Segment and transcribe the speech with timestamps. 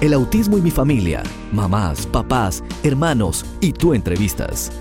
[0.00, 4.72] El autismo y mi familia, mamás, papás, hermanos y tú entrevistas.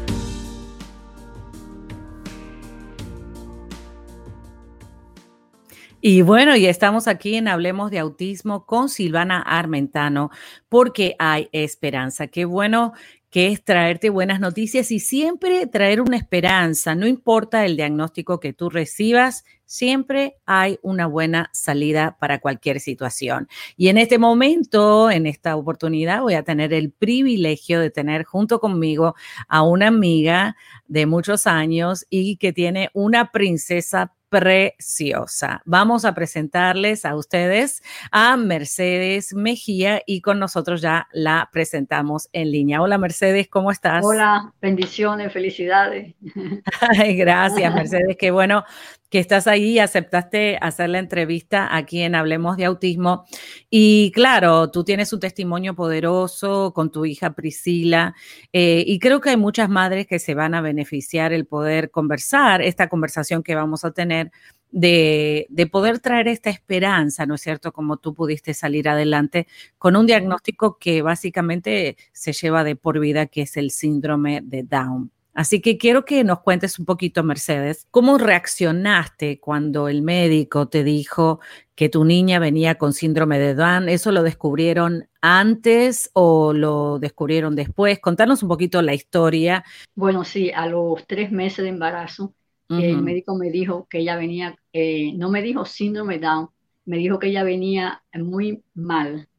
[6.00, 10.30] Y bueno, ya estamos aquí en Hablemos de Autismo con Silvana Armentano,
[10.70, 12.28] porque hay esperanza.
[12.28, 12.94] Qué bueno
[13.30, 16.96] que es traerte buenas noticias y siempre traer una esperanza.
[16.96, 23.48] No importa el diagnóstico que tú recibas, siempre hay una buena salida para cualquier situación.
[23.78, 28.60] Y en este momento, en esta oportunidad, voy a tener el privilegio de tener junto
[28.60, 29.16] conmigo
[29.48, 30.56] a una amiga
[30.88, 35.62] de muchos años y que tiene una princesa preciosa.
[35.66, 42.52] Vamos a presentarles a ustedes a Mercedes Mejía y con nosotros ya la presentamos en
[42.52, 42.82] línea.
[42.82, 44.06] Hola Mercedes, ¿cómo estás?
[44.06, 46.14] Hola, bendiciones, felicidades.
[47.16, 48.64] gracias Mercedes, qué bueno
[49.10, 53.26] que estás ahí y aceptaste hacer la entrevista aquí en Hablemos de Autismo.
[53.70, 58.16] Y claro, tú tienes un testimonio poderoso con tu hija Priscila
[58.54, 62.62] eh, y creo que hay muchas madres que se van a beneficiar el poder conversar,
[62.62, 64.32] esta conversación que vamos a tener.
[64.72, 67.72] De, de, poder traer esta esperanza, ¿no es cierto?
[67.72, 69.48] Como tú pudiste salir adelante
[69.80, 74.62] con un diagnóstico que básicamente se lleva de por vida, que es el síndrome de
[74.62, 75.12] Down.
[75.40, 80.84] Así que quiero que nos cuentes un poquito, Mercedes, cómo reaccionaste cuando el médico te
[80.84, 81.40] dijo
[81.76, 83.88] que tu niña venía con síndrome de Down.
[83.88, 88.00] ¿Eso lo descubrieron antes o lo descubrieron después?
[88.00, 89.64] Contanos un poquito la historia.
[89.96, 92.34] Bueno, sí, a los tres meses de embarazo,
[92.68, 96.50] el médico me dijo que ella venía, eh, no me dijo síndrome Down,
[96.84, 99.30] me dijo que ella venía muy mal,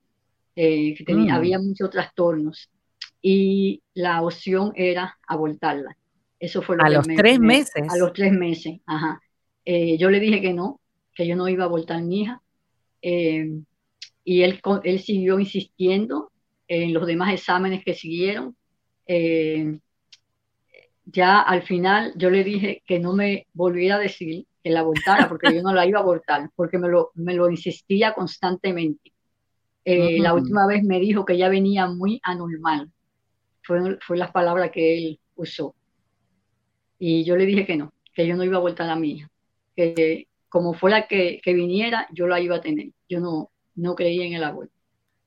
[0.57, 1.37] eh, que tenía, mm.
[1.37, 2.71] había muchos trastornos
[3.23, 5.97] y la opción era abortarla.
[6.39, 7.87] Eso fue lo a los tres meses.
[7.89, 9.21] A los tres meses, ajá.
[9.65, 10.81] Eh, yo le dije que no,
[11.15, 12.43] que yo no iba a abortar a mi hija.
[13.03, 13.61] Eh,
[14.25, 16.31] y él, él siguió insistiendo
[16.67, 18.57] en los demás exámenes que siguieron.
[19.07, 19.79] Eh,
[21.05, 25.29] ya al final yo le dije que no me volviera a decir que la abortara,
[25.29, 29.13] porque yo no la iba a abortar, porque me lo, me lo insistía constantemente.
[29.85, 32.93] La última vez me dijo que ya venía muy anormal,
[33.71, 35.77] fue, fue las palabras que él usó.
[36.99, 39.31] Y yo le dije que no, que yo no iba a voltar a la mía,
[39.77, 42.89] que como fuera que, que viniera, yo la iba a tener.
[43.09, 44.75] Yo no, no creía en el aborto.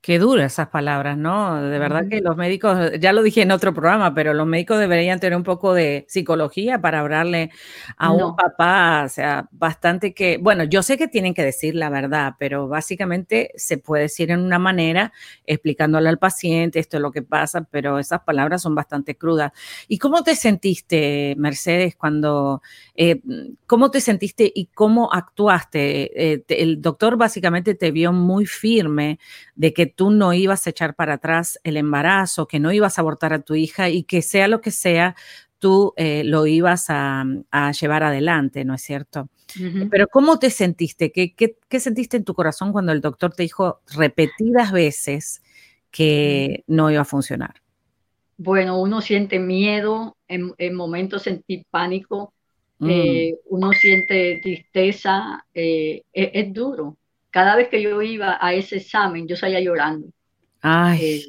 [0.06, 1.62] Qué duro esas palabras, ¿no?
[1.64, 5.22] De verdad que los médicos, ya lo dije en otro programa, pero los médicos deberían
[5.22, 7.52] tener un poco de psicología para hablarle
[7.96, 11.90] a un papá, o sea, bastante que, bueno, yo sé que tienen que decir la
[11.90, 15.14] verdad, pero básicamente se puede decir en una manera,
[15.46, 19.54] explicándole al paciente esto es lo que pasa, pero esas palabras son bastante crudas.
[19.88, 22.62] ¿Y cómo te sentiste, Mercedes, cuando,
[22.96, 23.22] eh,
[23.68, 26.34] cómo te sentiste y cómo actuaste?
[26.34, 29.18] Eh, el doctor básicamente te vio muy firme
[29.56, 33.02] de que tú no ibas a echar para atrás el embarazo, que no ibas a
[33.02, 35.16] abortar a tu hija y que sea lo que sea,
[35.64, 37.26] tú eh, lo ibas a,
[37.80, 39.30] llevar adelante, ¿no es cierto?
[39.90, 41.12] Pero ¿cómo te sentiste?
[41.14, 45.42] ¿Qué, ¿Qué, sentiste en tu corazón cuando el doctor te dijo repetidas veces
[45.90, 47.62] que no iba a funcionar?
[48.36, 52.34] Bueno, uno siente miedo, en, momentos sentí pánico,
[52.80, 52.90] mm.
[52.90, 56.98] eh, uno siente tristeza, eh, es, duro,
[57.34, 60.08] cada vez que yo iba a ese examen, yo salía llorando.
[61.02, 61.24] Eh,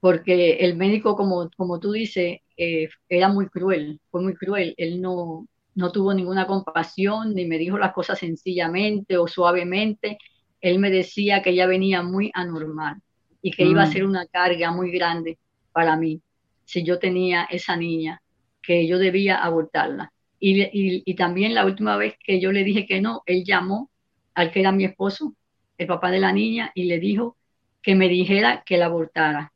[0.00, 4.74] porque el médico, como, como tú dices, eh, era muy cruel, fue muy cruel.
[4.76, 5.46] Él no,
[5.76, 10.18] no tuvo ninguna compasión, ni me dijo las cosas sencillamente o suavemente.
[10.60, 12.96] Él me decía que ella venía muy anormal
[13.40, 13.92] y que iba a mm.
[13.92, 15.38] ser una carga muy grande
[15.70, 16.20] para mí
[16.64, 18.20] si yo tenía esa niña,
[18.60, 20.12] que yo debía abortarla.
[20.40, 23.90] Y, y, y, también la última vez que yo le dije que no, él llamó
[24.34, 25.34] al que era mi esposo,
[25.78, 27.36] el papá de la niña, y le dijo
[27.82, 29.52] que me dijera que la abortara,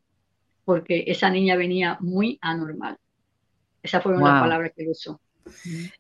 [0.65, 2.99] porque esa niña venía muy anormal.
[3.83, 5.21] Esa fue una palabra que usó.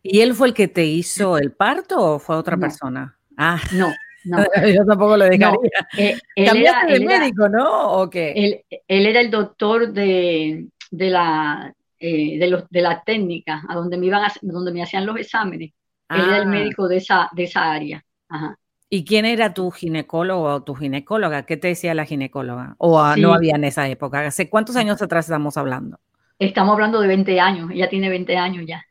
[0.02, 3.18] ¿Y él fue el que te hizo el parto o fue otra persona?
[3.36, 3.92] Ah, no,
[4.24, 4.38] no.
[4.74, 5.58] Yo tampoco lo dejaría.
[5.98, 7.92] Eh, él era, de médico, ¿no?
[7.92, 8.64] ¿O qué?
[8.66, 13.98] Él, era el doctor de, de la, eh, de, los, de la técnica, a donde
[13.98, 15.72] me, iban a, donde me hacían los exámenes.
[16.08, 16.50] Él era el ah.
[16.50, 18.02] médico de esa, de esa área.
[18.28, 18.56] Ajá.
[18.94, 21.46] ¿Y quién era tu ginecólogo o tu ginecóloga?
[21.46, 22.76] ¿Qué te decía la ginecóloga?
[22.78, 24.24] ¿O no había en esa época?
[24.24, 25.98] ¿Hace cuántos años atrás estamos hablando?
[26.38, 28.84] Estamos hablando de 20 años, ella tiene 20 años ya.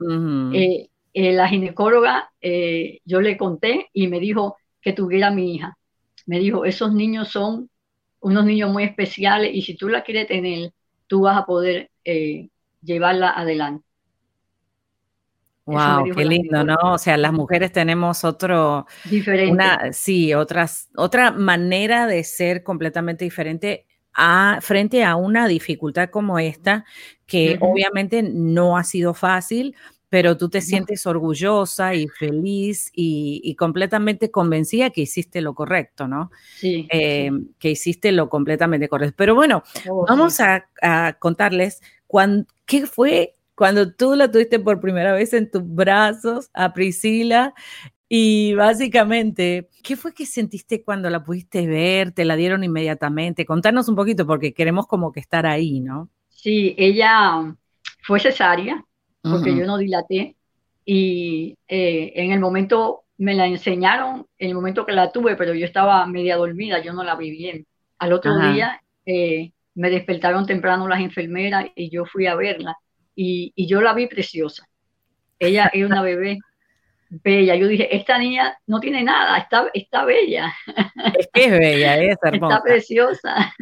[0.53, 5.77] Eh, eh, la ginecóloga, eh, yo le conté y me dijo que tuviera mi hija.
[6.25, 7.69] Me dijo, esos niños son
[8.19, 10.73] unos niños muy especiales y si tú la quieres tener,
[11.07, 11.89] tú vas a poder
[12.81, 13.85] llevarla adelante.
[15.65, 16.75] Wow, qué lindo, ¿no?
[16.83, 19.93] O sea, las mujeres tenemos otro, diferente.
[19.93, 26.85] sí, otras, otra manera de ser completamente diferente a, frente a una dificultad como esta,
[27.25, 29.75] que obviamente no ha sido fácil,
[30.09, 36.29] pero tú te sientes orgullosa y feliz y, completamente convencida que hiciste lo correcto, ¿no?
[36.57, 36.87] Sí.
[36.91, 39.15] Eh, que hiciste lo completamente correcto.
[39.17, 40.67] Pero bueno, oh, vamos a,
[41.17, 41.81] contarles
[42.67, 47.53] qué fue cuando tú la tuviste por primera vez en tus brazos a Priscila
[48.09, 52.11] y básicamente, ¿qué fue que sentiste cuando la pudiste ver?
[52.11, 53.45] ¿Te la dieron inmediatamente?
[53.45, 56.09] Contanos un poquito porque queremos como que estar ahí, ¿no?
[56.29, 57.55] Sí, ella
[58.03, 58.83] fue cesárea
[59.21, 60.35] porque yo no dilaté
[60.85, 65.53] y eh, en el momento me la enseñaron, en el momento que la tuve, pero
[65.53, 67.65] yo estaba media dormida, yo no la vi bien.
[67.99, 72.77] Al otro día eh, me despertaron temprano las enfermeras y yo fui a verla
[73.15, 74.67] y, y yo la vi preciosa.
[75.39, 76.39] Ella es una bebé
[77.23, 77.55] bella.
[77.55, 80.53] Yo dije, esta niña no tiene nada, está, está bella.
[81.17, 82.55] Es que es bella, es hermosa.
[82.55, 83.53] Está preciosa.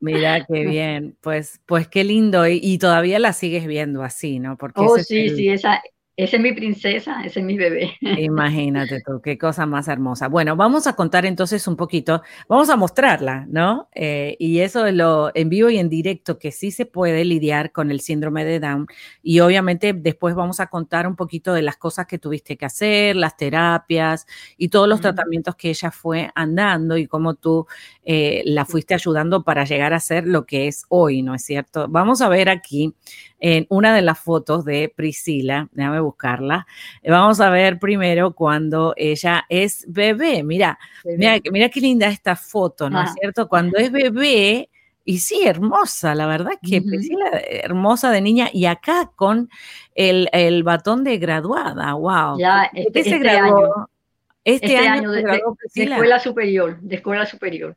[0.00, 2.46] Mira qué bien, pues, pues qué lindo.
[2.46, 4.56] Y, todavía la sigues viendo así, ¿no?
[4.56, 5.82] Porque oh, sí, sí, esa,
[6.24, 7.92] esa es mi princesa, ese es mi bebé.
[8.18, 10.28] Imagínate tú, qué cosa más hermosa.
[10.28, 13.88] Bueno, vamos a contar entonces un poquito, vamos a mostrarla, ¿no?
[13.94, 17.72] Eh, y eso es lo en vivo y en directo, que sí se puede lidiar
[17.72, 18.86] con el síndrome de Down.
[19.22, 23.16] Y obviamente después vamos a contar un poquito de las cosas que tuviste que hacer,
[23.16, 24.26] las terapias
[24.56, 27.66] y todos los tratamientos que ella fue andando y cómo tú
[28.02, 31.86] eh, la fuiste ayudando para llegar a ser lo que es hoy, ¿no es cierto?
[31.88, 32.94] Vamos a ver aquí
[33.40, 36.66] en una de las fotos de Priscila, déjame buscarla,
[37.06, 40.42] vamos a ver primero cuando ella es bebé.
[40.42, 43.48] Mira, mira, mira qué linda esta foto, ¿no es cierto?
[43.48, 44.68] Cuando es bebé,
[45.04, 49.48] y sí, hermosa, la verdad que Priscila, hermosa de niña, y acá con
[49.94, 52.38] el, el batón de graduada, wow.
[52.38, 53.88] Ya, este, este, año,
[54.44, 57.76] este, este año, de, de, escuela superior, de escuela superior.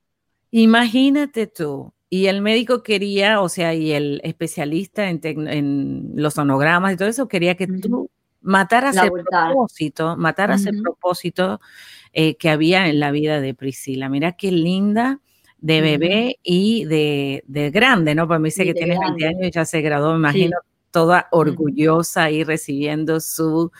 [0.52, 6.96] Imagínate tú, y el médico quería, o sea, y el especialista en, los sonogramas y
[6.96, 11.60] todo eso, quería que tú mataras el propósito, mataras el propósito
[12.12, 14.10] eh, que había en la vida de Priscila.
[14.10, 15.22] Mira qué linda
[15.58, 18.28] de bebé y de, grande, ¿no?
[18.28, 20.58] Pues me dice que tienes 20 años y ya se graduó, me imagino
[20.94, 23.72] toda orgullosa ahí recibiendo su,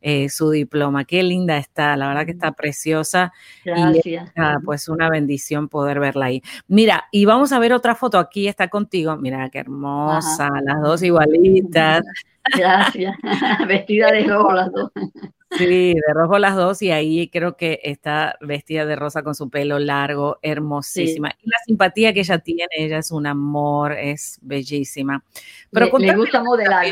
[0.00, 1.04] eh, su diploma.
[1.04, 3.32] Qué linda está, la verdad que está preciosa.
[3.62, 4.32] Gracias.
[4.34, 6.42] Y pues una bendición poder verla ahí.
[6.66, 9.16] Mira, y vamos a ver otra foto, aquí está contigo.
[9.16, 12.02] Mira, qué hermosa, las dos igualitas.
[12.56, 13.16] Gracias,
[13.68, 14.90] vestida de rojo las dos.
[15.58, 19.50] Sí, de rojo las dos y ahí creo que está vestida de rosa con su
[19.50, 21.30] pelo largo, hermosísima.
[21.42, 25.24] Y la simpatía que ella tiene, ella es un amor, es bellísima.
[25.70, 26.86] Pero le, gusta modelar.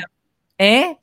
[0.59, 0.97] ¿Eh?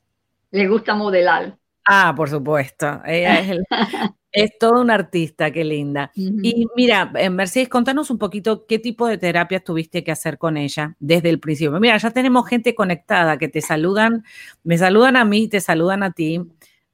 [0.50, 1.56] Le gusta modelar.
[1.84, 3.00] Ah, por supuesto.
[3.04, 3.58] Ella es,
[4.32, 6.12] es toda una artista, qué linda.
[6.14, 10.56] Y mira, eh, Mercedes, contanos un poquito qué tipo de terapias tuviste que hacer con
[10.56, 11.80] ella desde el principio.
[11.80, 14.24] Mira, ya tenemos gente conectada que te saludan,
[14.62, 16.46] me saludan a mí, te saludan a ti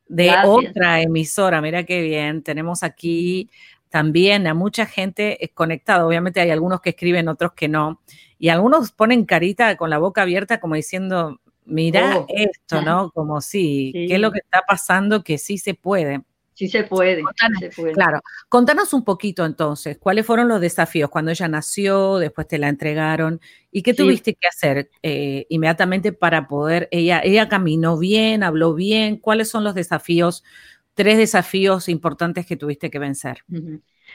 [0.06, 1.60] de otra emisora.
[1.60, 2.42] Mira qué bien.
[2.42, 3.50] Tenemos aquí
[3.88, 6.06] también a mucha gente conectada.
[6.06, 8.00] Obviamente hay algunos que escriben, otros que no.
[8.38, 12.26] Y algunos ponen carita con la boca abierta como diciendo, mira oh.
[12.28, 13.10] esto, ¿no?
[13.14, 15.22] Como si, ¿qué es lo que está pasando?
[15.22, 16.22] Que sí se puede.
[16.54, 17.22] Sí se puede,
[17.94, 18.20] Claro.
[18.48, 23.40] Contanos un poquito entonces, ¿cuáles fueron los desafíos cuando ella nació, después te la entregaron
[23.72, 29.16] y qué tuviste que hacer eh, inmediatamente para poder, ella, ella caminó bien, habló bien,
[29.16, 30.44] ¿cuáles son los desafíos,
[30.94, 33.38] tres desafíos importantes que tuviste que vencer?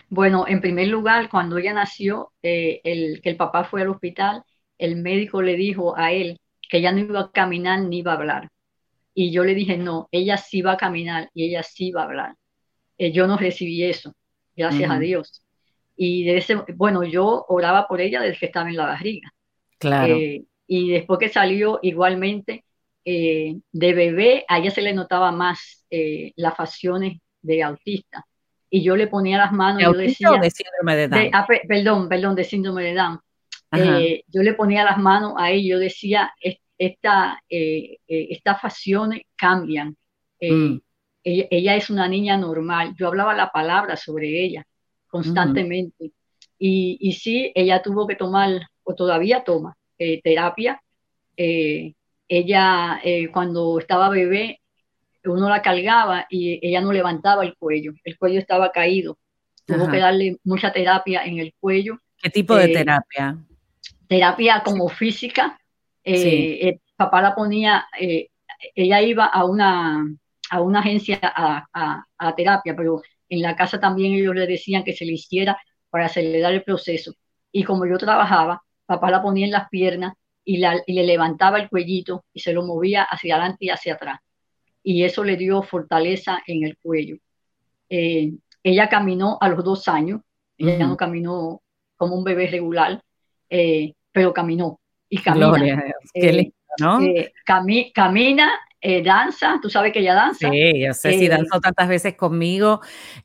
[0.08, 4.44] Bueno, en primer lugar, cuando ella nació, eh, el, que el papá fue al hospital,
[4.78, 8.16] el médico le dijo a él que ella no iba a caminar ni iba a
[8.16, 8.50] hablar
[9.14, 12.06] y yo le dije, no, ella sí va a caminar y ella sí va a
[12.06, 12.36] hablar.
[12.98, 14.14] Eh, yo no recibí eso,
[14.56, 15.44] gracias a Dios.
[15.96, 19.34] Y de ese, bueno, yo oraba por ella desde que estaba en la barriga.
[19.78, 20.16] Claro.
[20.16, 22.66] Eh, y después que salió igualmente
[23.04, 25.86] eh, de bebé, a ella se le notaba más
[26.36, 28.26] las facciones de autista.
[28.70, 29.80] Y yo le ponía las manos.
[29.80, 31.30] ¿De yo decía, de síndrome de Down?
[31.34, 33.20] Ah, perdón, perdón, de síndrome de Down.
[34.28, 36.34] yo le ponía las manos a ella, yo decía,
[36.80, 39.96] esta, eh, eh, estas facciones cambian.
[40.40, 40.82] Eh, mm.
[41.24, 42.96] ella, es una niña normal.
[42.98, 44.66] Yo hablaba la palabra sobre ella
[45.08, 46.14] constantemente.
[46.58, 49.76] y, y, sí, ella tuvo que tomar, o todavía toma,
[50.24, 50.82] terapia.
[51.36, 53.02] ella,
[53.34, 54.62] cuando estaba bebé,
[55.26, 57.94] uno la cargaba y ella no levantaba el cuello.
[58.04, 59.18] El cuello estaba caído.
[59.66, 62.00] Tuvo que darle mucha terapia en el cuello.
[62.22, 63.38] ¿Qué tipo de terapia?
[64.08, 65.59] Terapia como física,
[66.04, 68.30] eh, eh, papá la ponía, eh,
[68.76, 70.06] ella iba a una,
[70.50, 71.66] a una agencia a,
[72.18, 75.58] a, terapia, pero en la casa también ellos le decían que se le hiciera
[75.90, 77.14] para acelerar el proceso.
[77.52, 80.14] Y como yo trabajaba, papá la ponía en las piernas
[80.44, 84.20] y, le levantaba el cuellito y se lo movía hacia adelante y hacia atrás.
[84.84, 87.18] Y eso le dio fortaleza en el cuello.
[87.90, 90.22] Eh, ella caminó a los dos años,
[90.58, 91.62] ella no caminó
[91.96, 93.02] como un bebé regular,
[93.50, 94.80] eh, pero caminó
[95.10, 95.84] y camina.
[96.14, 97.00] Eh, ¿no?
[97.94, 98.52] camina
[98.82, 100.50] eh, danza, tú sabes que ella danza.
[100.50, 102.80] Sí, yo sé, si eh, danzó tantas veces conmigo,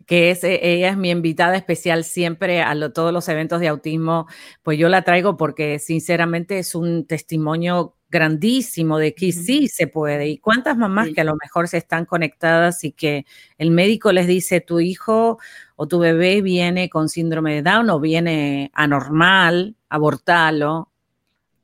[0.04, 4.26] que es, eh, ella es mi invitada especial siempre a todos los eventos de autismo,
[4.64, 10.28] pues yo la traigo porque sinceramente es un testimonio grandísimo de que sí se puede.
[10.28, 13.24] Y cuántas mamás que a lo mejor se están conectadas y que
[13.56, 15.38] el médico les dice, tu hijo
[15.76, 20.93] o tu bebé viene con síndrome de Down o viene anormal, abortalo.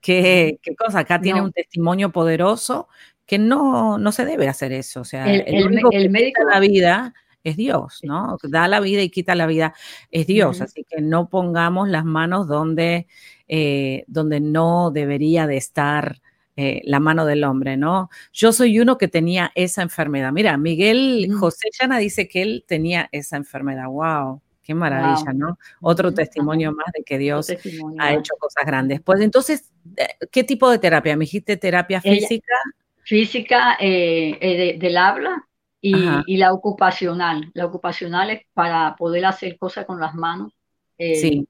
[0.01, 1.01] ¿Qué, qué cosa?
[1.01, 2.89] Acá tiene un testimonio poderoso
[3.31, 5.03] que no, no se debe hacer eso.
[5.03, 7.15] O sea, el, único que médico da la vida
[7.45, 8.37] es Dios, ¿no?
[8.43, 9.73] Da la vida y quita la vida
[10.11, 10.61] es Dios.
[10.61, 13.07] Así que no pongamos las manos donde,
[13.47, 16.21] eh, donde no debería de estar
[16.57, 18.11] eh, la mano del hombre, ¿no?
[18.33, 20.33] Yo soy uno que tenía esa enfermedad.
[20.33, 23.87] Mira, Miguel José Chana dice que él tenía esa enfermedad.
[23.87, 24.43] ¡Wow!
[24.71, 25.59] Qué maravilla, ¿no?
[25.81, 27.51] Otro testimonio más de que Dios
[27.99, 29.01] ha hecho cosas grandes.
[29.01, 31.17] Pues entonces, eh, ¿qué tipo de terapia?
[31.17, 32.55] ¿Me dijiste terapia física?
[33.03, 35.45] física eh, eh, del habla
[35.81, 37.51] y, la ocupacional.
[37.53, 40.53] La ocupacional es para poder hacer cosas con las manos,
[40.99, 41.43] eh,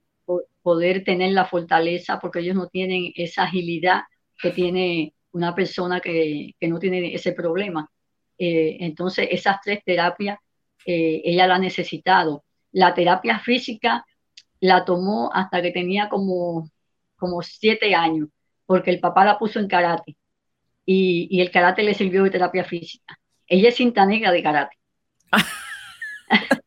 [0.62, 4.04] poder tener la fortaleza, porque ellos no tienen esa agilidad
[4.40, 7.90] que tiene una persona que, no tiene ese problema.
[8.38, 10.38] entonces, esas tres terapias
[10.86, 12.44] ella la ha necesitado.
[12.72, 14.04] La terapia física
[14.60, 16.70] la tomó hasta que tenía como,
[17.16, 18.28] como siete años,
[18.66, 20.16] porque el papá la puso en karate
[20.84, 23.18] y, el karate le sirvió de terapia física.
[23.46, 24.76] Ella es cinta negra de karate.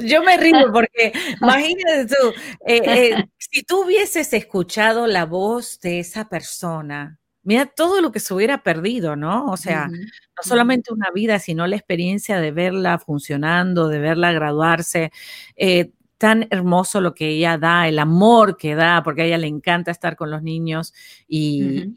[0.00, 2.32] Yo me río porque imagínate tú,
[2.66, 8.20] eh, eh, si tú hubieses escuchado la voz de esa persona, mira todo lo que
[8.20, 9.46] se hubiera perdido, ¿no?
[9.46, 15.10] O sea, no solamente una vida, sino la experiencia de verla funcionando, de verla graduarse.
[15.56, 19.48] Eh, tan hermoso lo que ella da, el amor que da, porque a ella le
[19.48, 20.94] encanta estar con los niños
[21.26, 21.96] y,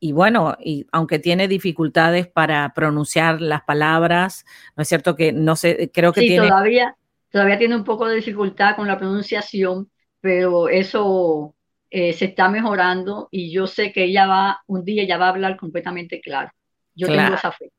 [0.00, 5.56] y bueno, y aunque tiene dificultades para pronunciar las palabras, ¿no es cierto que no
[5.56, 6.96] sé, creo que sí, todavía,
[7.30, 9.90] todavía tiene un poco de dificultad con la pronunciación,
[10.22, 11.55] pero eso
[11.90, 15.30] eh, se está mejorando y yo sé que ella va, un día ella va a
[15.30, 16.50] hablar completamente claro.
[16.94, 17.70] Yo tengo esa fe.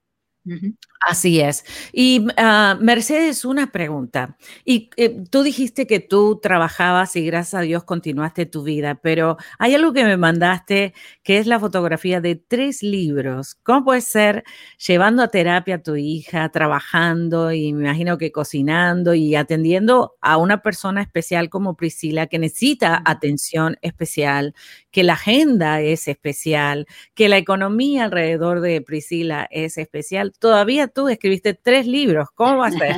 [1.06, 1.63] Así es.
[1.94, 4.36] Y ah, Mercedes, una pregunta.
[4.66, 9.38] Y eh, tú dijiste que tú trabajabas y gracias a Dios continuaste tu vida, pero
[9.60, 13.56] hay algo que me mandaste que es la fotografía de tres libros.
[13.63, 14.44] ¿Cómo puede ser
[14.86, 20.38] llevando a terapia a tu hija, trabajando y me imagino que cocinando y atendiendo a
[20.38, 24.56] una persona especial como Priscila que necesita atención especial,
[24.98, 30.34] que la agenda es especial, que la economía alrededor de Priscila es especial?
[30.39, 32.30] Todavía tú escribiste tres libros.
[32.34, 32.96] ¿Cómo va a ser?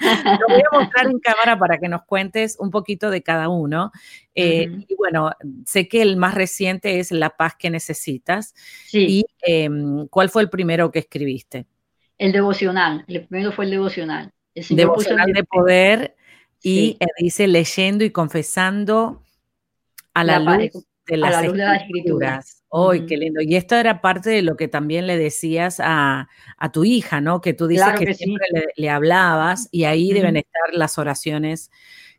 [0.40, 3.92] Lo voy a mostrar en cámara para que nos cuentes un poquito de cada uno.
[4.34, 5.30] Eh, y bueno,
[5.66, 8.54] sé que el más reciente es La paz que necesitas.
[8.86, 9.04] Sí.
[9.06, 11.66] ¿Y em, cuál fue el primero que escribiste?
[12.16, 13.04] El devocional.
[13.08, 14.32] El primero fue el devocional.
[14.54, 16.16] El devocional de poder
[16.62, 19.22] y eh, dice leyendo y confesando
[20.14, 22.62] a la, luz de las, escrituras.
[22.72, 23.40] ¡Ay, qué lindo!
[23.40, 26.28] Y esto era parte de lo que también le decías a,
[26.72, 27.40] tu hija, ¿no?
[27.40, 31.70] Que tú dices que, siempre le, hablabas y ahí deben estar las oraciones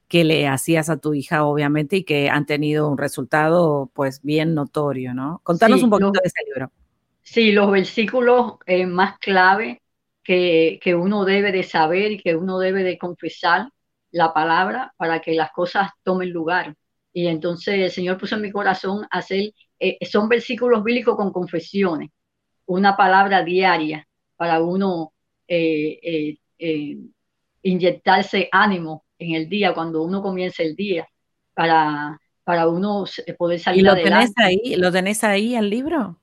[0.08, 4.54] que le hacías a tu hija, obviamente, y que han tenido un resultado, pues, bien
[4.54, 5.40] notorio, ¿no?
[5.44, 6.72] Contanos un poquito de ese libro.
[7.22, 9.82] Sí, los versículos eh, más clave
[10.22, 13.70] que, que uno debe de saber y que uno debe de confesar
[14.12, 16.76] la palabra para que las cosas tomen lugar.
[17.14, 19.54] Y entonces el Señor puso en mi corazón hacer
[19.84, 22.12] eh, son versículos bíblicos con confesiones,
[22.68, 25.12] una palabra diaria para uno
[25.48, 26.98] eh, eh,
[27.64, 31.08] inyectarse ánimo en el día, cuando uno comienza el día,
[31.56, 33.06] para, para uno
[33.40, 34.34] poder salir ¿Y lo adelante.
[34.36, 36.20] Tenés ahí, ¿Lo tenés ahí el libro?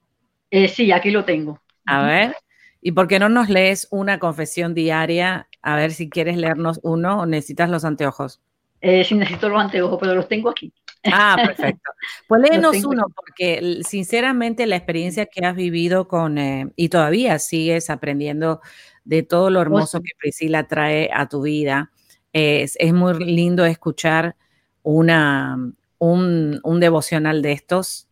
[0.68, 1.61] sí, aquí lo tengo.
[1.85, 2.37] A ver,
[2.80, 5.49] ¿y por qué no nos lees una confesión diaria?
[5.62, 8.40] A ver si quieres leernos uno o necesitas los anteojos.
[8.81, 10.73] Sí, necesito los anteojos, pero los tengo aquí.
[11.05, 11.91] Ah, perfecto.
[12.27, 17.91] Pues léenos uno, porque sinceramente la experiencia que has vivido con, eh, y todavía sigues
[17.91, 18.61] aprendiendo
[19.05, 21.91] de todo lo oh, hermoso que Priscila trae a tu vida,
[22.33, 24.37] es, muy lindo escuchar
[24.83, 25.57] una,
[25.99, 28.07] un, devocional de estos.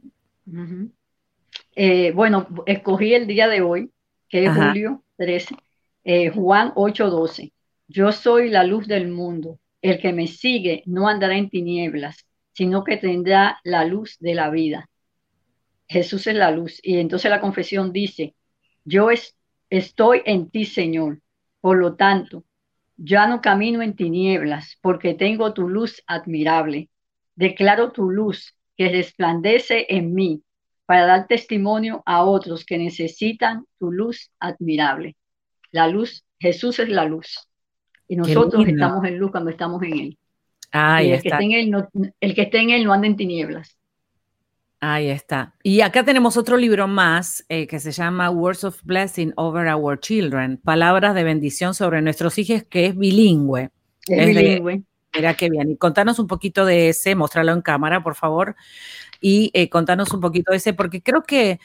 [1.74, 3.90] Eh, bueno, escogí el día de hoy,
[4.28, 5.54] que es julio 13,
[6.04, 7.52] eh, Juan 8:12.
[7.88, 9.60] Yo soy la luz del mundo.
[9.86, 14.50] El que me sigue no andará en tinieblas, sino que tendrá la luz de la
[14.50, 14.90] vida.
[15.86, 16.80] Jesús es la luz.
[16.82, 18.34] Y entonces la confesión dice,
[18.84, 19.10] yo
[19.70, 21.20] estoy en ti, Señor.
[21.60, 22.44] Por lo tanto,
[22.96, 26.90] ya no camino en tinieblas, porque tengo tu luz admirable.
[27.36, 30.42] Declaro tu luz que resplandece en mí
[30.84, 35.14] para dar testimonio a otros que necesitan tu luz admirable.
[35.70, 37.48] La luz, Jesús es la luz.
[38.08, 40.18] Y nosotros estamos en luz cuando estamos en Él.
[40.72, 41.88] el, Que en él no,
[42.20, 43.76] el que esté en Él no anda en tinieblas.
[44.80, 45.54] Ahí está.
[45.62, 49.98] Y acá tenemos otro libro más eh, que se llama Words of Blessing Over Our
[50.00, 53.70] Children, Palabras de bendición sobre nuestros hijos, que es bilingüe.
[54.06, 54.82] Es, bilingüe.
[55.14, 55.70] mira qué bien.
[55.70, 58.54] Y contanos un poquito de ese, mostrarlo en cámara, por favor.
[59.20, 61.58] Y eh, contanos un poquito de ese, porque creo que,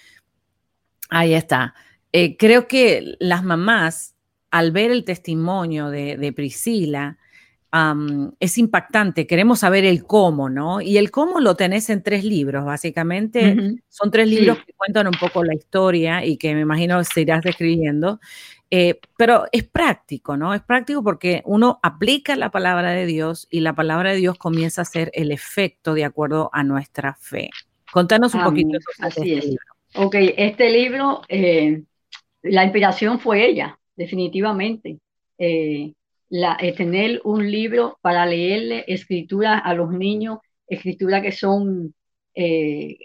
[1.09, 1.75] ahí está.
[2.13, 4.15] Eh, creo que las mamás,
[4.51, 7.17] al ver el testimonio de, de Priscila,
[8.39, 9.25] es impactante.
[9.25, 10.81] Queremos saber el cómo, ¿no?
[10.81, 13.79] Y el cómo lo tenés en tres libros, básicamente.
[13.87, 17.43] Son tres libros que cuentan un poco la historia y que me imagino se irás
[17.43, 18.19] describiendo.
[18.69, 20.53] Eh, pero es práctico, ¿no?
[20.53, 24.81] Es práctico porque uno aplica la palabra de Dios y la palabra de Dios comienza
[24.81, 27.49] a ser el efecto de acuerdo a nuestra fe.
[27.91, 29.65] Contanos un poquito Así este Libro.
[29.95, 31.83] Ok, este libro, eh,
[32.43, 34.99] la inspiración fue ella, definitivamente.
[35.37, 35.93] Eh,
[36.29, 41.93] la, eh, tener un libro para leerle escritura a los niños, escrituras que son
[42.35, 42.97] eh,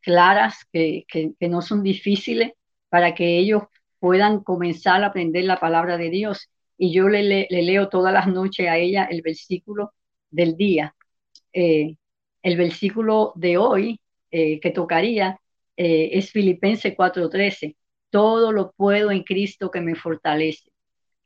[0.00, 1.06] claras, que,
[1.40, 2.52] no son difíciles,
[2.88, 3.62] para que ellos
[3.98, 6.50] puedan comenzar a aprender la palabra de Dios.
[6.76, 9.94] Y yo le, leo todas las noches a ella el versículo
[10.30, 10.94] del día.
[11.52, 15.40] El versículo de hoy que tocaría
[15.76, 17.76] es Filipenses 4:13.
[18.14, 20.70] Todo lo puedo en Cristo que me fortalece.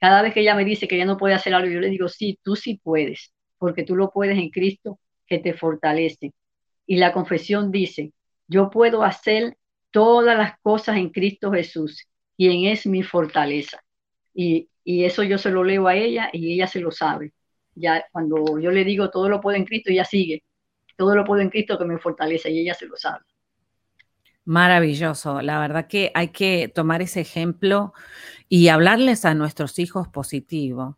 [0.01, 2.09] Cada vez que ella me dice que ella no puede hacer algo, yo le digo,
[2.09, 6.33] sí, tú sí puedes, porque tú lo puedes en Cristo que te fortalece.
[6.87, 8.15] Y la confesión dice,
[8.47, 9.59] yo puedo hacer
[9.91, 13.83] todas las cosas en Cristo Jesús, quien es mi fortaleza.
[14.33, 17.35] Y, eso yo se lo leo a ella y ella se lo sabe.
[17.75, 20.43] Ya cuando yo le digo todo lo puedo en Cristo, ella sigue.
[20.97, 23.27] Todo lo puedo en Cristo que me fortalece y ella se lo sabe.
[24.49, 25.43] Maravilloso.
[25.43, 27.93] La verdad que hay que tomar ese ejemplo
[28.49, 30.97] y hablarles a nuestros hijos positivo.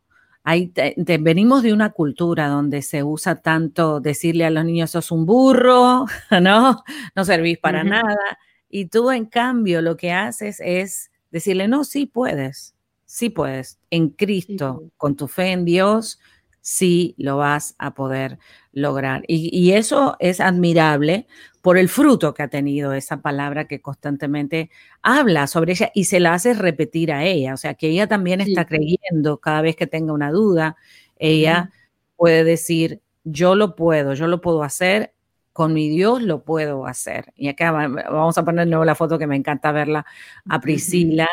[1.18, 6.06] venimos de una cultura donde se usa tanto decirle a los niños, sos un burro,
[6.40, 6.84] ¿no?
[7.16, 8.38] No servís para nada.
[8.68, 13.80] Y tú, en cambio, lo que haces es decirle, no, sí puedes, sí puedes.
[13.90, 16.20] En Cristo, con tu fe en Dios,
[16.60, 18.38] sí lo vas a poder
[18.72, 19.22] lograr.
[19.26, 21.26] Y, eso es admirable
[21.62, 24.70] por el fruto que ha tenido esa palabra que constantemente
[25.02, 27.54] habla sobre ella y se la hace repetir a ella.
[27.54, 30.76] O sea, que ella también está creyendo cada vez que tenga una duda,
[31.16, 31.70] ella
[32.16, 35.12] puede decir, yo lo puedo, yo lo puedo hacer,
[35.52, 37.32] con mi Dios lo puedo hacer.
[37.36, 40.06] Y acá vamos a poner de nuevo la foto que me encanta verla
[40.48, 41.28] a Priscila.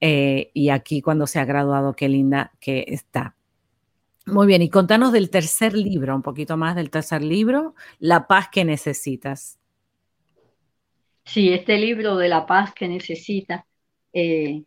[0.00, 3.35] Eh, y aquí cuando se ha graduado, qué linda que está.
[4.26, 8.48] Muy bien, y contanos del tercer libro, un poquito más del tercer libro, La paz
[8.50, 9.60] que necesitas.
[11.24, 13.62] Sí, este libro de La paz que necesitas
[14.12, 14.64] eh,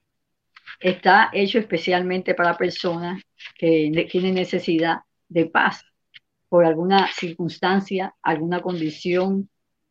[0.80, 3.22] está hecho especialmente para personas
[3.58, 5.84] que tienen necesidad de paz
[6.48, 9.50] por alguna circunstancia, alguna condición,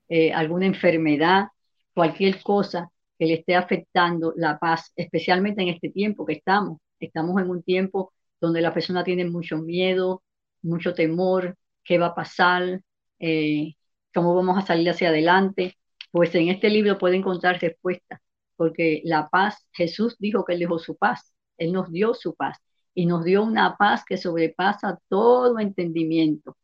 [0.09, 1.48] eh, alguna enfermedad,
[1.92, 6.78] cualquier cosa que le esté afectando la paz, especialmente en este tiempo que estamos.
[6.98, 10.22] Estamos en un tiempo donde la persona tiene mucho miedo,
[10.62, 12.83] mucho temor, qué va a pasar,
[13.18, 13.74] eh,
[14.14, 15.77] cómo vamos a salir hacia adelante.
[16.11, 18.20] Pues en este libro puede encontrar respuestas,
[18.57, 22.59] porque la paz, Jesús dijo que Él dejó su paz, Él nos dio su paz
[22.94, 26.57] y nos dio una paz que sobrepasa todo entendimiento.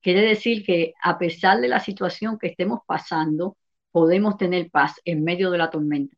[0.00, 3.56] Quiere decir que a pesar de la situación que estemos pasando,
[3.90, 6.16] podemos tener paz en medio de la tormenta.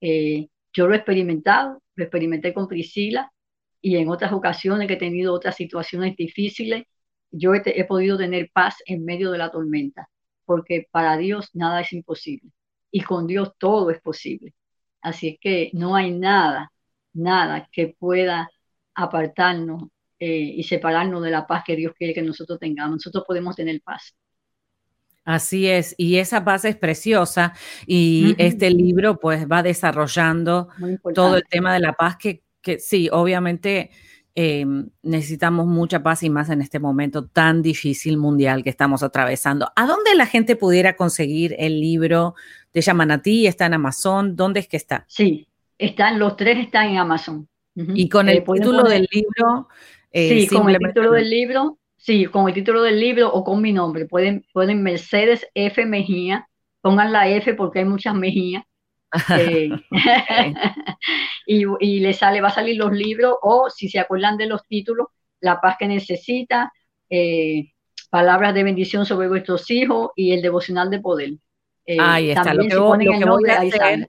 [0.00, 3.32] Eh, yo lo he experimentado, lo experimenté con Priscila,
[3.80, 6.84] y en otras ocasiones que he tenido otras situaciones difíciles,
[7.30, 10.08] yo he, podido tener paz en medio de la tormenta,
[10.44, 12.50] porque para Dios nada es imposible
[12.90, 14.54] y con Dios todo es posible.
[15.02, 16.72] Así es que no hay nada,
[17.12, 18.50] nada que pueda
[18.94, 19.84] apartarnos
[20.18, 22.96] eh, y separarnos de la paz que Dios quiere que nosotros tengamos.
[22.96, 24.14] Nosotros podemos tener paz.
[25.24, 27.52] Así es, y esa paz es preciosa
[27.86, 30.70] y este libro pues va desarrollando
[31.14, 33.90] todo el tema de la paz que que sí, obviamente
[34.34, 39.70] em, necesitamos mucha paz y más en este momento tan difícil mundial que estamos atravesando.
[39.74, 42.34] ¿A dónde la gente pudiera conseguir el libro?
[42.70, 43.46] ¿Te llaman a ti?
[43.46, 44.36] ¿Está en Amazon?
[44.36, 45.06] ¿Dónde es que está?
[45.08, 47.48] Sí, están, los tres están en Amazon.
[47.74, 49.68] Y con el eh, título del libro.
[50.12, 53.62] Eh, sí, con el título del libro, Sí, con el título del libro o con
[53.62, 54.04] mi nombre.
[54.04, 55.86] Pueden, pueden Mercedes F.
[55.86, 56.48] Mejía.
[56.82, 58.66] Pongan la F porque hay muchas Mejía.
[61.50, 64.66] Y, y le sale, va a salir los libros o si se acuerdan de los
[64.66, 65.06] títulos,
[65.40, 66.70] La paz que necesita,
[67.08, 67.72] eh,
[68.10, 71.30] Palabras de bendición sobre vuestros hijos y el devocional de poder.
[71.84, 74.08] Eh, ahí está, lo que, voy, a hacer,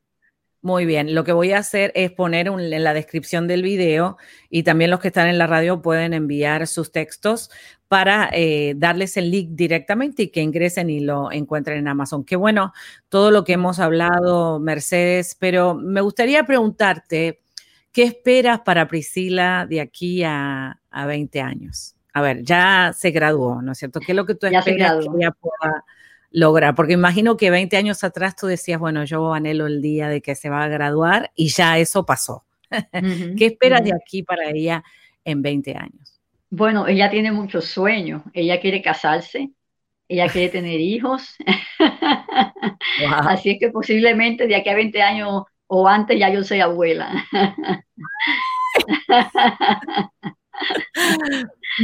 [0.61, 4.17] muy bien, lo que voy a hacer es poner en la descripción del video
[4.49, 7.49] y también los que están en la radio pueden enviar sus textos
[7.89, 12.23] para eh, darles el link directamente y que ingresen y lo encuentren en Amazon.
[12.23, 12.71] Qué bueno
[13.09, 17.41] todo lo que hemos hablado, Mercedes, pero me gustaría preguntarte,
[17.91, 21.95] ¿qué esperas para Priscila de aquí a, a 20 años?
[22.13, 23.99] A ver, ya se graduó, ¿no es cierto?
[23.99, 24.67] ¿Qué es lo que tú esperas
[24.99, 25.83] que ella pueda
[26.29, 26.75] lograr?
[26.75, 30.35] Porque imagino que 20 años atrás tú decías, bueno, yo anhelo el día de que
[30.35, 32.45] se va a graduar y ya eso pasó.
[33.35, 34.83] ¿Qué esperas de aquí para ella
[35.25, 36.18] en 20 años?
[36.49, 38.23] Bueno, ella tiene muchos sueños.
[38.33, 39.51] Ella quiere casarse,
[40.07, 41.35] ella quiere tener hijos.
[43.09, 47.25] Así es que posiblemente de aquí a 20 años o antes ya yo soy abuela.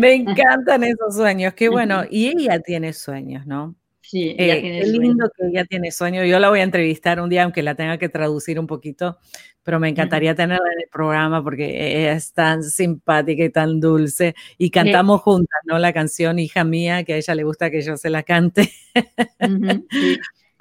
[0.01, 2.03] Me encantan esos sueños, qué bueno.
[2.09, 3.75] Y ella tiene sueños, ¿no?
[4.07, 6.27] Sí, ella eh, tiene qué lindo que ella tiene sueños.
[6.27, 9.17] Yo la voy a entrevistar un día, aunque la tenga que traducir un poquito,
[9.63, 14.35] pero me encantaría tenerla en el programa porque es tan simpática y tan dulce.
[14.59, 15.79] Y cantamos juntas, ¿no?
[15.79, 18.71] La canción Hija Mía, que a ella le gusta que yo se la cante.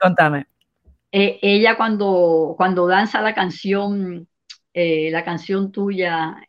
[0.00, 0.46] Contame.
[1.12, 4.26] Eh, ella cuando, cuando danza la canción,
[4.72, 6.42] eh, la canción tuya,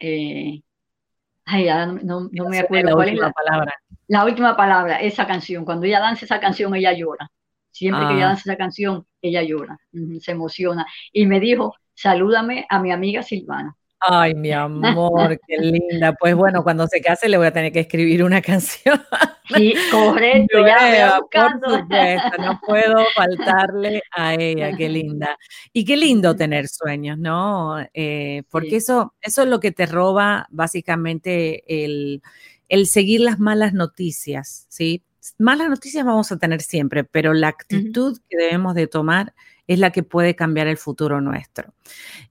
[1.46, 1.70] Ay,
[2.04, 3.74] no, me acuerdo cuál es la palabra.
[4.08, 5.66] La última palabra, esa canción.
[5.66, 7.30] Cuando ella danza esa canción, ella llora.
[7.72, 8.28] Siempre que ella ah.
[8.30, 9.78] danza esa canción, ella llora,
[10.22, 10.86] se emociona.
[11.12, 13.76] Y me dijo, salúdame a mi amiga Silvana.
[14.00, 16.14] Ay, mi amor, qué linda.
[16.14, 19.02] Pues bueno, cuando se case le voy a tener que escribir una canción.
[19.56, 25.38] Sí, correcto, ya por supuesto, no puedo faltarle a ella, qué linda.
[25.72, 27.78] Y qué lindo tener sueños, ¿no?
[27.94, 32.22] Eh, porque eso, eso es lo que te roba básicamente el,
[32.70, 35.04] el seguir las malas noticias, ¿sí?
[35.38, 39.34] Malas noticias vamos a tener siempre, pero la actitud que debemos de tomar
[39.68, 41.74] es la que puede cambiar el futuro nuestro.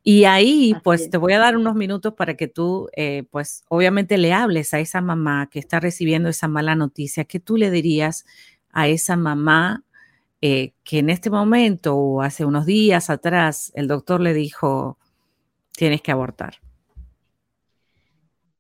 [0.02, 4.18] Y ahí, pues, te voy a dar unos minutos para que tú, eh, pues, obviamente
[4.18, 7.24] le hables a esa mamá que está recibiendo esa mala noticia.
[7.24, 8.24] ¿Qué tú le dirías
[8.70, 9.84] a esa mamá
[10.40, 14.98] eh, que en este momento o hace unos días atrás el doctor le dijo,
[15.72, 16.58] tienes que abortar?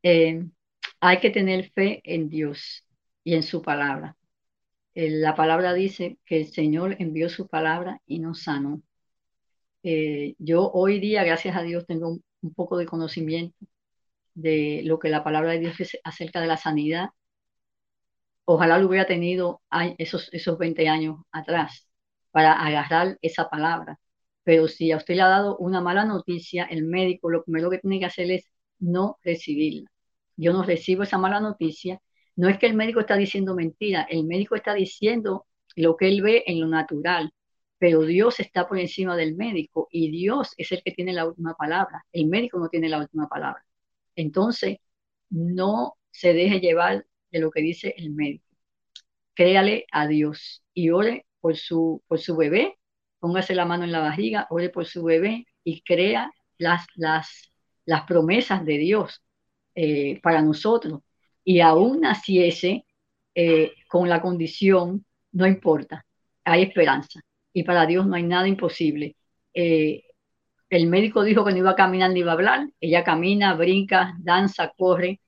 [0.02, 0.44] Eh,
[1.00, 2.84] hay que tener fe en Dios
[3.22, 4.16] y en su palabra.
[4.94, 8.82] Eh, la palabra dice que el Señor envió su palabra y nos sanó.
[9.82, 12.08] Eh, yo hoy día, gracias a Dios, tengo
[12.42, 13.56] un, poco de conocimiento
[14.34, 17.10] de lo que la palabra de Dios dice acerca de la sanidad.
[18.46, 19.62] Ojalá lo hubiera tenido
[19.98, 21.88] esos, esos 20 años atrás
[22.30, 23.98] para agarrar esa palabra.
[24.44, 27.78] Pero si a usted le ha dado una mala noticia, el médico lo primero que
[27.78, 29.90] tiene que hacer es no recibirla.
[30.36, 32.00] Yo no recibo esa mala noticia
[32.36, 36.22] no es que el médico está diciendo mentira, el médico está diciendo lo que él
[36.22, 37.32] ve en lo natural,
[37.78, 41.54] pero Dios está por encima del médico y Dios es el que tiene la última
[41.54, 42.04] palabra.
[42.12, 43.64] El médico no tiene la última palabra.
[44.16, 44.78] Entonces,
[45.30, 48.46] no se deje llevar de lo que dice el médico.
[49.34, 52.78] Créale a Dios y ore por su, por su bebé,
[53.18, 57.52] póngase la mano en la barriga, ore por su bebé y crea las, las,
[57.84, 59.22] las promesas de Dios
[59.74, 61.00] eh, para nosotros
[61.44, 62.86] y aún naciese
[63.34, 66.06] eh, con la condición, no importa,
[66.44, 67.20] hay esperanza.
[67.52, 69.16] Y para Dios no hay nada imposible.
[69.52, 70.04] Eh,
[70.70, 72.68] el médico dijo que no iba a caminar ni iba a hablar.
[72.80, 75.20] Ella camina, brinca, danza, corre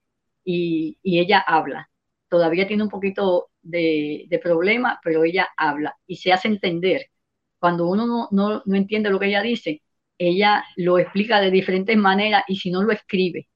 [0.44, 1.90] y, ella habla.
[2.28, 7.06] Todavía tiene un poquito de, problema, pero ella habla y se hace entender.
[7.58, 9.82] Cuando uno no, no entiende lo que ella dice,
[10.18, 13.48] ella lo explica de diferentes maneras y si no lo escribe,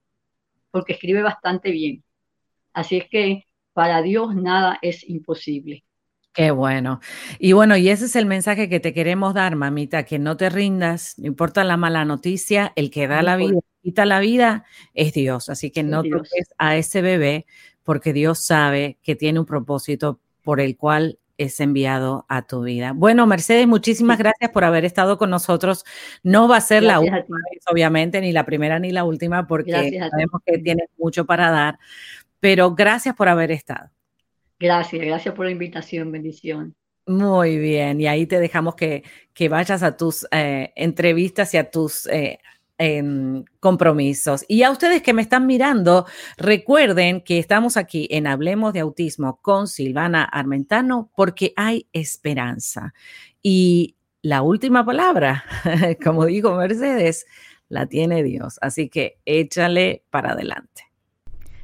[0.70, 2.04] porque escribe bastante bien.
[2.72, 5.84] Así es que para Dios nada es imposible.
[6.32, 7.00] Qué bueno.
[7.40, 10.48] Y bueno, y ese es el mensaje que te queremos dar, mamita, que no te
[10.48, 15.12] rindas, no importa la mala noticia, el que da la vida, quita la vida, es
[15.12, 15.48] Dios.
[15.48, 17.46] Así que no toques a ese bebé
[17.82, 22.92] porque Dios sabe que tiene un propósito por el cual es enviado a tu vida.
[22.94, 25.84] Bueno, Mercedes, muchísimas gracias por haber estado con nosotros.
[26.22, 29.72] No va a ser la última vez, obviamente, ni la primera ni la última, porque
[29.72, 31.78] sabemos que tienes mucho para dar
[32.40, 33.90] pero gracias por haber estado.
[34.58, 36.74] Gracias, gracias por la invitación, bendición.
[37.06, 41.70] Muy bien, y ahí te dejamos que, que vayas a tus eh, entrevistas y a
[41.70, 42.38] tus eh,
[42.78, 44.44] em, compromisos.
[44.48, 49.40] Y a ustedes que me están mirando, recuerden que estamos aquí en Hablemos de Autismo
[49.42, 52.94] con Silvana Armentano porque hay esperanza.
[53.42, 55.44] Y la última palabra,
[56.04, 57.26] como dijo Mercedes,
[57.68, 58.58] la tiene Dios.
[58.60, 60.89] Así que échale para adelante.